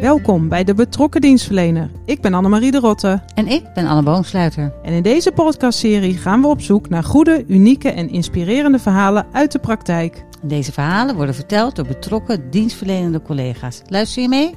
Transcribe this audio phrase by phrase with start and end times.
[0.00, 1.90] Welkom bij de Betrokken Dienstverlener.
[2.04, 3.22] Ik ben Annemarie de Rotte.
[3.34, 4.72] En ik ben Anne Boomsluiter.
[4.82, 9.52] En in deze podcastserie gaan we op zoek naar goede, unieke en inspirerende verhalen uit
[9.52, 10.24] de praktijk.
[10.42, 13.82] Deze verhalen worden verteld door betrokken dienstverlenende collega's.
[13.86, 14.54] Luister je mee?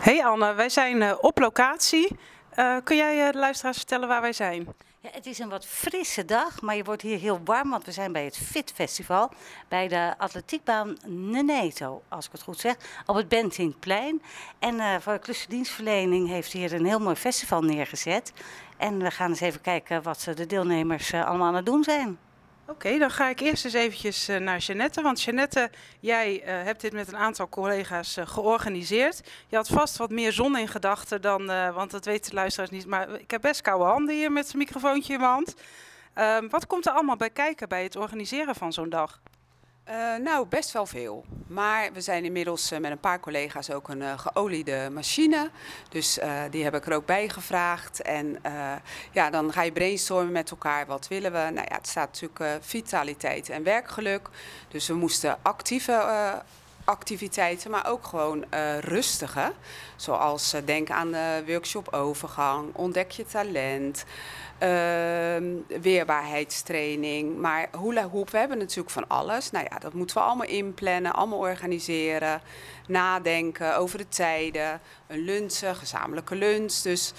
[0.00, 2.16] Hey Anne, wij zijn uh, op locatie.
[2.58, 4.66] Uh, kun jij uh, de luisteraars vertellen waar wij zijn?
[5.10, 8.12] Het is een wat frisse dag, maar je wordt hier heel warm, want we zijn
[8.12, 9.30] bij het Fit Festival.
[9.68, 12.76] Bij de atletiekbaan Neneto, als ik het goed zeg,
[13.06, 14.22] op het Bentingplein.
[14.58, 18.32] En uh, voor de clusterdienstverlening heeft hier een heel mooi festival neergezet.
[18.76, 22.18] En we gaan eens even kijken wat de deelnemers uh, allemaal aan het doen zijn.
[22.66, 25.02] Oké, dan ga ik eerst eens eventjes uh, naar Jeannette.
[25.02, 29.20] Want Jeannette, jij uh, hebt dit met een aantal collega's uh, georganiseerd.
[29.48, 32.86] Je had vast wat meer zon in gedachten dan, want dat weten de luisteraars niet.
[32.86, 35.54] Maar ik heb best koude handen hier met een microfoontje in mijn hand.
[36.14, 39.20] Ehm, wat komt er allemaal bij kijken bij het organiseren van zo'n dag?
[39.88, 41.24] Uh, nou, best wel veel.
[41.46, 45.50] Maar we zijn inmiddels uh, met een paar collega's ook een uh, geoliede machine.
[45.88, 46.18] Dus
[46.50, 48.02] die heb ik er ook bij gevraagd.
[48.02, 48.38] En
[49.12, 50.86] ja, dan ga je brainstormen met elkaar.
[50.86, 51.38] Wat willen we?
[51.38, 54.28] Nou ja, het staat natuurlijk vitaliteit en werkgeluk.
[54.68, 56.42] Dus we moesten actieve
[56.84, 58.44] activiteiten, maar ook gewoon
[58.80, 59.52] rustige.
[59.96, 64.04] Zoals denk aan de workshop overgang, ontdek je talent.
[64.62, 64.68] Uh,
[65.80, 67.38] weerbaarheidstraining.
[67.38, 69.50] Maar hula hoop, we hebben natuurlijk van alles.
[69.50, 72.40] Nou ja, dat moeten we allemaal inplannen, allemaal organiseren.
[72.86, 74.80] Nadenken over de tijden.
[75.06, 76.72] Een lunch, gezamenlijke lunch.
[76.72, 77.12] Dus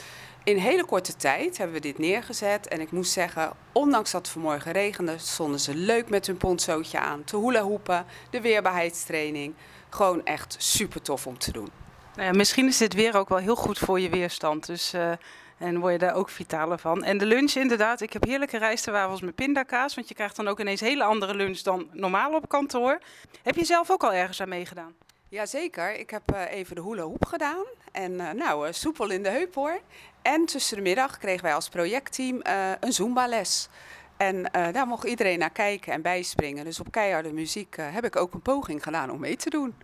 [0.44, 2.68] in hele korte tijd hebben we dit neergezet.
[2.68, 7.00] En ik moest zeggen, ondanks dat het vanmorgen regende, stonden ze leuk met hun ponchootje
[7.00, 7.24] aan.
[7.24, 9.54] Te hula hoepen, de weerbaarheidstraining.
[9.90, 11.70] Gewoon echt super tof om te doen.
[12.16, 14.66] Nou ja, misschien is dit weer ook wel heel goed voor je weerstand.
[14.66, 14.94] Dus...
[14.94, 15.12] Uh...
[15.58, 17.04] En word je daar ook vitaler van.
[17.04, 19.96] En de lunch inderdaad, ik heb heerlijke rijstewafels met pindakaas.
[19.96, 23.02] Want je krijgt dan ook ineens een hele andere lunch dan normaal op kantoor.
[23.44, 24.96] Heb je zelf ook al ergens aan meegedaan?
[25.30, 27.66] Jazeker, ik heb uh, even de hula hoep gedaan.
[27.94, 29.80] En uh, nou, uh, soepel in de heup hoor.
[30.22, 32.40] En tussen de middag kregen wij als projectteam
[32.80, 33.70] een Zumba-les.
[34.18, 36.66] En daar mocht iedereen naar kijken en bijspringen.
[36.66, 39.76] Dus op keiharde muziek heb ik ook een poging gedaan om mee te doen.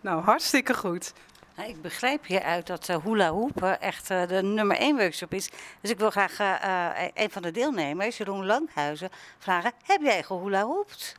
[0.00, 1.12] Nou, hartstikke goed.
[1.56, 5.50] Nou, ik begrijp hieruit dat uh, hula hoop echt uh, de nummer één workshop is.
[5.80, 10.64] Dus ik wil graag uh, een van de deelnemers, Jeroen Langhuizen, vragen: heb jij gehula
[10.64, 11.16] hoept?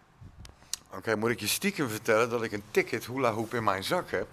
[0.88, 3.84] Oké, okay, moet ik je stiekem vertellen dat ik een ticket hula hoop in mijn
[3.84, 4.28] zak heb,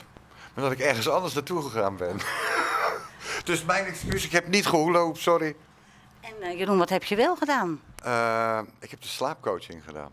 [0.55, 2.17] maar dat ik ergens anders naartoe gegaan ben.
[3.45, 5.57] dus mijn excuus, ik heb niet gehula hoop, sorry.
[6.21, 7.81] En Jeroen, wat heb je wel gedaan?
[8.81, 10.13] ik heb de slaapcoaching gedaan.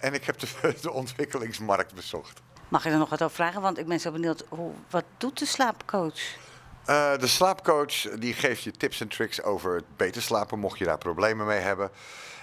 [0.00, 0.48] En ik heb de,
[0.82, 2.40] de ontwikkelingsmarkt bezocht.
[2.68, 3.60] Mag ik er nog wat over vragen?
[3.60, 6.20] Want ik ben zo benieuwd, hoe, wat doet de slaapcoach?
[6.86, 10.84] Uh, de slaapcoach die geeft je tips en tricks over het beter slapen, mocht je
[10.84, 11.90] daar problemen mee hebben.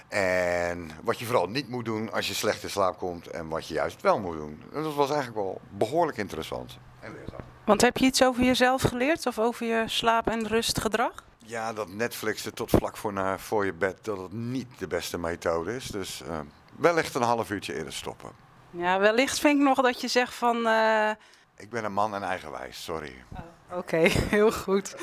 [0.08, 3.68] En wat je vooral niet moet doen als je slecht in slaap komt en wat
[3.68, 4.62] je juist wel moet doen.
[4.72, 6.78] Dat was eigenlijk wel behoorlijk interessant.
[7.00, 7.16] En
[7.64, 11.24] Want heb je iets over jezelf geleerd of over je slaap- en rustgedrag?
[11.38, 15.18] Ja, dat Netflixen tot vlak voor, naar, voor je bed, dat het niet de beste
[15.18, 15.86] methode is.
[15.86, 16.38] Dus uh,
[16.76, 18.30] wellicht een half uurtje eerder stoppen.
[18.70, 20.56] Ja, wellicht vind ik nog dat je zegt van...
[20.56, 21.10] Uh...
[21.56, 23.24] Ik ben een man en eigenwijs, sorry.
[23.32, 23.38] Oh,
[23.72, 23.96] Oké,
[24.36, 24.94] heel goed.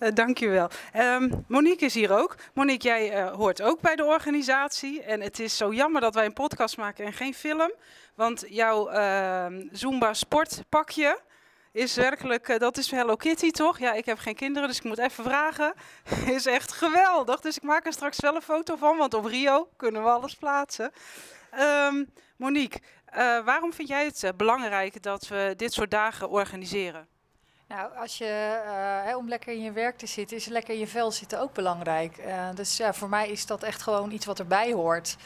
[0.00, 0.68] Uh, dankjewel.
[0.96, 2.36] Um, Monique is hier ook.
[2.54, 5.02] Monique, jij uh, hoort ook bij de organisatie.
[5.02, 7.72] En het is zo jammer dat wij een podcast maken en geen film.
[8.14, 11.20] Want jouw uh, Zumba sportpakje
[11.72, 13.78] is werkelijk, dat is Hello Kitty toch?
[13.78, 15.74] Ja, ik heb geen kinderen, dus ik moet even vragen.
[16.36, 17.40] is echt geweldig.
[17.40, 20.34] Dus ik maak er straks wel een foto van, want op Rio kunnen we alles
[20.34, 20.92] plaatsen.
[21.88, 22.80] Um, Monique,
[23.44, 27.08] waarom vind jij het belangrijk dat we dit soort dagen organiseren?
[27.76, 28.60] Nou, als je,
[29.06, 31.52] uh, om lekker in je werk te zitten, is lekker in je vel zitten ook
[31.52, 32.22] belangrijk.
[32.54, 35.16] dus ja, voor mij is dat echt gewoon iets wat erbij hoort.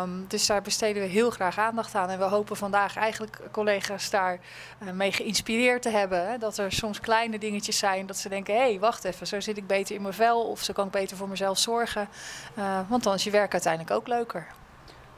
[0.00, 2.10] Um, dus daar besteden we heel graag aandacht aan.
[2.10, 4.38] En we hopen vandaag eigenlijk collega's daar
[4.92, 6.40] mee geïnspireerd te hebben.
[6.40, 9.56] Dat er soms kleine dingetjes zijn dat ze denken, hé, hey, wacht even, zo zit
[9.56, 10.42] ik beter in mijn vel.
[10.42, 12.08] Of zo kan ik beter voor mezelf zorgen.
[12.88, 14.46] want dan is je werk uiteindelijk ook leuker.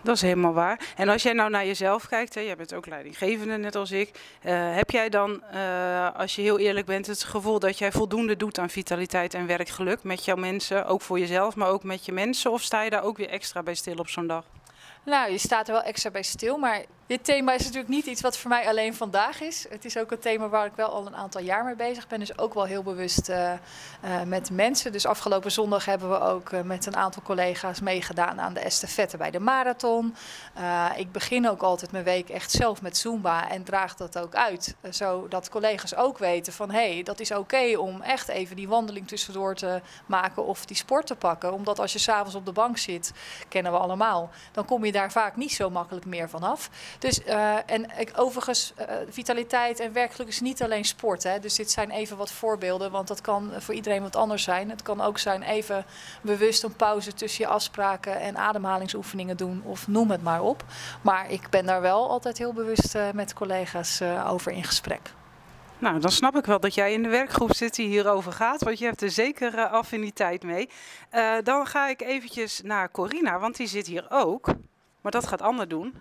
[0.06, 0.80] Dat is helemaal waar.
[0.96, 4.10] En als jij nou naar jezelf kijkt, hè, jij bent ook leidinggevende net als ik.
[4.44, 8.36] Uh, heb jij dan, uh, als je heel eerlijk bent, het gevoel dat jij voldoende
[8.36, 10.86] doet aan vitaliteit en werkgeluk met jouw mensen?
[10.86, 12.50] Ook voor jezelf, maar ook met je mensen?
[12.50, 14.44] Of sta je daar ook weer extra bij stil op zo'n dag?
[15.04, 18.20] Nou, je staat er wel extra bij stil, maar dit thema is natuurlijk niet iets
[18.20, 19.66] wat voor mij alleen vandaag is.
[19.68, 22.18] Het is ook een thema waar ik wel al een aantal jaar mee bezig ben.
[22.18, 23.52] Dus ook wel heel bewust uh,
[24.04, 24.92] uh, met mensen.
[24.92, 29.16] Dus afgelopen zondag hebben we ook uh, met een aantal collega's meegedaan aan de estafette
[29.16, 30.14] bij de marathon.
[30.96, 34.74] ik begin ook altijd mijn week echt zelf met Zumba en draag dat ook uit.
[34.90, 39.08] zodat collega's ook weten van hé, hey, dat is oké om echt even die wandeling
[39.08, 41.52] tussendoor te maken of die sport te pakken.
[41.52, 43.12] Omdat als je s'avonds op de bank zit,
[43.48, 46.70] kennen we allemaal, dan kom je daar vaak niet zo makkelijk meer vanaf.
[46.98, 51.22] Dus, uh, en ik, overigens, uh, vitaliteit en werkgeluk is niet alleen sport.
[51.22, 51.38] Hè?
[51.38, 54.70] Dus dit zijn even wat voorbeelden, want dat kan voor iedereen wat anders zijn.
[54.70, 55.84] Het kan ook zijn even
[56.20, 60.64] bewust een pauze tussen je afspraken en ademhalingsoefeningen doen, of noem het maar op.
[61.02, 65.00] Maar ik ben daar wel altijd heel bewust uh, met collega's over in gesprek.
[65.78, 68.78] Nou, dan snap ik wel dat jij in de werkgroep zit die hierover gaat, want
[68.78, 70.68] je hebt er zeker affiniteit mee.
[71.42, 74.46] Dan ga ik eventjes naar Corina, want die zit hier ook.
[75.00, 75.94] Maar dat gaat Anne doen.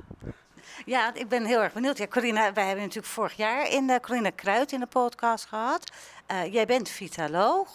[0.86, 1.98] Ja, ik ben heel erg benieuwd.
[1.98, 5.92] Ja, Corina, wij hebben natuurlijk vorig jaar in de Corina Kruid in de podcast gehad.
[6.32, 7.70] Uh, jij bent vitaloog.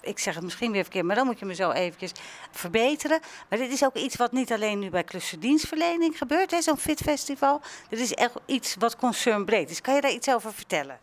[0.00, 2.12] Ik zeg het misschien weer verkeerd, maar dan moet je me zo eventjes
[2.50, 3.20] verbeteren.
[3.48, 7.60] Maar dit is ook iets wat niet alleen nu bij klussendienstverlening gebeurt, zo'n fitfestival.
[7.88, 9.80] Dit is echt iets wat concernbreed is.
[9.80, 10.98] Kan je daar iets over vertellen?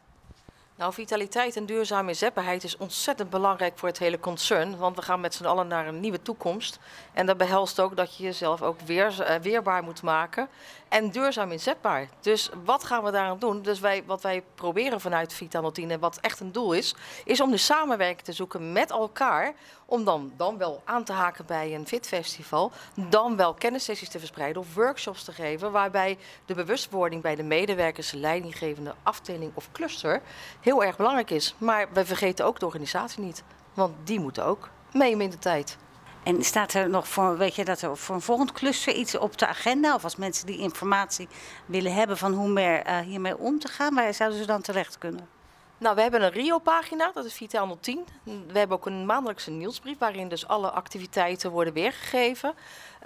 [0.79, 4.77] Nou, vitaliteit en duurzame inzetbaarheid is ontzettend belangrijk voor het hele concern.
[4.77, 6.79] Want we gaan met z'n allen naar een nieuwe toekomst.
[7.13, 10.49] En dat behelst ook dat je jezelf ook weer, uh, weerbaar moet maken.
[10.89, 12.09] En duurzaam inzetbaar.
[12.21, 13.61] Dus wat gaan we daaraan doen?
[13.61, 15.61] Dus wij, wat wij proberen vanuit Vita
[15.99, 16.95] wat echt een doel is,
[17.25, 19.53] is om de samenwerking te zoeken met elkaar.
[19.85, 22.71] Om dan, dan wel aan te haken bij een fitfestival.
[23.09, 25.71] Dan wel kennissessies te verspreiden of workshops te geven.
[25.71, 30.21] Waarbij de bewustwording bij de medewerkers, leidinggevende afdeling of cluster
[30.61, 31.55] heel erg belangrijk is.
[31.57, 33.43] Maar we vergeten ook de organisatie niet.
[33.73, 35.77] Want die moeten ook mee in de tijd.
[36.23, 39.37] En staat er nog voor, weet je, dat er voor een volgend cluster iets op
[39.37, 39.95] de agenda?
[39.95, 41.27] Of als mensen die informatie
[41.65, 44.97] willen hebben van hoe meer uh, hiermee om te gaan, waar zouden ze dan terecht
[44.97, 45.38] kunnen?
[45.79, 48.07] Nou, we hebben een Rio-pagina, dat is Vital 10.
[48.23, 52.53] We hebben ook een maandelijkse nieuwsbrief waarin dus alle activiteiten worden weergegeven.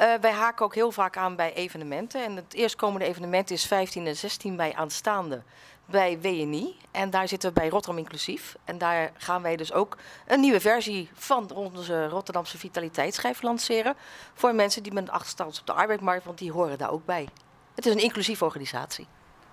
[0.02, 2.24] Uh, wij haken ook heel vaak aan bij evenementen.
[2.24, 5.42] En het eerstkomende evenement is 15 en 16 bij aanstaande
[5.86, 6.76] bij WNI.
[6.92, 8.56] En daar zitten we bij Rotterdam Inclusief.
[8.64, 9.98] En daar gaan wij dus ook
[10.28, 13.96] een nieuwe versie van onze Rotterdamse vitaliteitsschijf lanceren.
[14.34, 17.28] Voor mensen die met een achterstand op de arbeidsmarkt, want die horen daar ook bij.
[17.76, 19.08] Het is een inclusieve organisatie.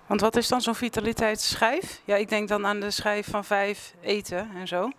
[0.07, 2.01] Want wat is dan zo'n vitaliteitsschijf?
[2.05, 4.91] Ja, ik denk dan aan de schijf van vijf eten en zo.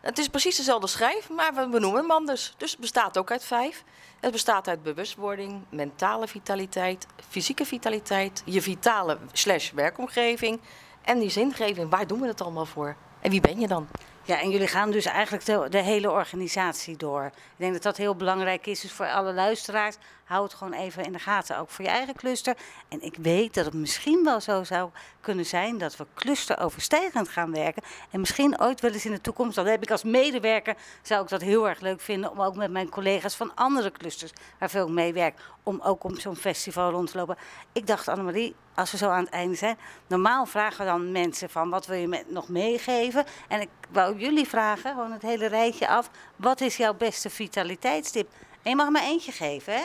[0.00, 2.54] Het is precies dezelfde schijf, maar we benoemen hem anders.
[2.56, 3.84] Dus het bestaat ook uit vijf.
[4.20, 10.60] Het bestaat uit bewustwording, mentale vitaliteit, fysieke vitaliteit, je vitale slash werkomgeving
[11.02, 11.90] en die zingeving.
[11.90, 12.96] Waar doen we het allemaal voor?
[13.20, 13.88] En wie ben je dan?
[14.26, 17.24] Ja, en jullie gaan dus eigenlijk de, de, hele organisatie door.
[17.24, 18.80] Ik denk dat dat heel belangrijk is.
[18.80, 21.58] Dus voor alle luisteraars, hou het gewoon even in de gaten.
[21.58, 22.56] Ook voor je eigen cluster.
[22.88, 24.90] En ik weet dat het misschien wel zo zou
[25.20, 27.82] kunnen zijn dat we clusteroverstijgend gaan werken.
[28.10, 31.28] En misschien ooit wel eens in de toekomst, dat heb ik als medewerker, zou ik
[31.28, 32.30] dat heel erg leuk vinden.
[32.30, 36.18] Om ook met mijn collega's van andere clusters, waar veel mee werk, om ook om
[36.18, 37.36] zo'n festival rond te lopen.
[37.72, 39.78] Ik dacht, Annemarie, als we zo aan het einde zijn.
[40.06, 43.24] Normaal vragen we dan mensen van wat wil je met, nog meegeven.
[43.48, 46.10] En ik wou jullie vragen, gewoon het hele rijtje af.
[46.36, 48.28] Wat is jouw beste vitaliteitstip?
[48.62, 49.84] En je mag maar eentje geven, hè?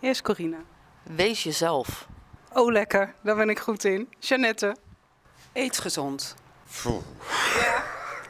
[0.00, 0.58] Eerst Corina.
[1.02, 2.06] Wees jezelf.
[2.52, 3.14] Oh, lekker.
[3.22, 4.08] Daar ben ik goed in.
[4.18, 4.76] Jeannette.
[5.52, 6.34] Eet gezond.
[6.82, 7.02] Poeh.
[7.60, 7.82] Ja.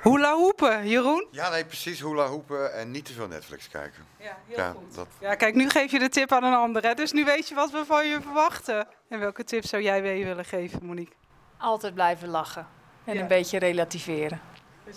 [0.03, 1.27] Hula hoepen, Jeroen?
[1.31, 2.01] Ja, nee, precies.
[2.01, 4.05] Hula hoepen en niet te veel Netflix kijken.
[4.19, 4.95] Ja, heel ja, goed.
[4.95, 5.07] Dat...
[5.21, 6.83] Ja, kijk, nu geef je de tip aan een ander.
[6.83, 6.95] Hè?
[6.95, 8.89] Dus nu weet je wat we van je verwachten.
[9.09, 11.15] En welke tip zou jij mee willen geven, Monique?
[11.59, 12.67] Altijd blijven lachen.
[13.05, 14.41] En een beetje relativeren.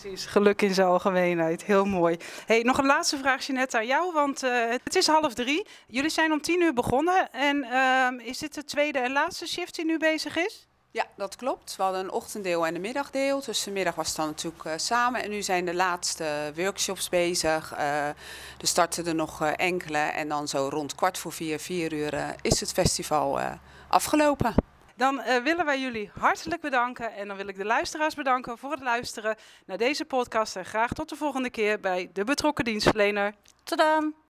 [0.01, 1.63] Precies, geluk in zijn algemeenheid.
[1.63, 2.17] Heel mooi.
[2.45, 4.13] Hey, nog een laatste vraag, Jeanette, aan jou.
[4.13, 5.67] Want uh, het is half drie.
[5.87, 7.31] Jullie zijn om tien uur begonnen.
[7.31, 10.67] En uh, is dit de tweede en laatste shift die nu bezig is?
[10.91, 11.75] Ja, dat klopt.
[11.75, 13.41] We hadden een ochtenddeel en een middagdeel.
[13.45, 15.23] Dus de middag was dan natuurlijk uh, samen.
[15.23, 17.73] En nu zijn de laatste workshops bezig.
[17.73, 18.15] Uh, er
[18.57, 19.97] starten er nog enkele.
[19.97, 23.39] En dan zo rond kwart voor vier, vier uur is het festival
[23.88, 24.55] afgelopen.
[24.95, 27.13] Dan willen wij jullie hartelijk bedanken.
[27.13, 29.35] En dan wil ik de luisteraars bedanken voor het luisteren
[29.65, 30.55] naar deze podcast.
[30.55, 33.33] En graag tot de volgende keer bij De Betrokken Dienstverlener.
[33.63, 34.13] Tot dan!